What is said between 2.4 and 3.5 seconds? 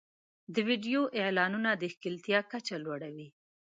کچه لوړوي.